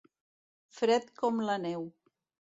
[0.77, 1.85] Fred com la neu.